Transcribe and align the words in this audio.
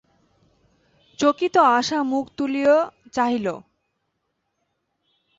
চকিত 1.19 1.55
আশা 1.71 1.99
মুখ 2.03 2.25
তুলিয় 2.37 2.75
চাহিল। 3.13 3.47